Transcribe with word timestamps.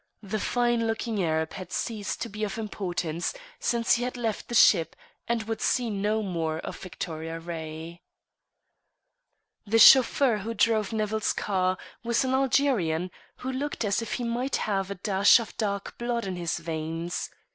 The 0.23 0.39
fine 0.39 0.87
looking 0.87 1.23
Arab 1.23 1.53
had 1.53 1.71
ceased 1.71 2.21
to 2.21 2.27
be 2.29 2.43
of 2.43 2.57
importance 2.57 3.35
since 3.59 3.93
he 3.97 4.03
had 4.03 4.17
left 4.17 4.47
the 4.47 4.55
ship, 4.55 4.95
and 5.27 5.43
would 5.43 5.61
see 5.61 5.91
no 5.91 6.23
more 6.23 6.57
of 6.57 6.79
Victoria 6.79 7.39
Ray. 7.39 8.01
The 9.67 9.77
chauffeur 9.77 10.39
who 10.39 10.55
drove 10.55 10.91
Nevill's 10.91 11.33
car 11.33 11.77
was 12.03 12.23
an 12.25 12.33
Algerian 12.33 13.11
who 13.45 13.51
looked 13.51 13.85
as 13.85 14.01
if 14.01 14.13
he 14.13 14.23
might 14.23 14.55
have 14.55 14.89
a 14.89 14.95
dash 14.95 15.39
of 15.39 15.55
dark 15.57 15.95
blood 15.99 16.25
in 16.25 16.35
his 16.35 16.57
veins. 16.57 17.29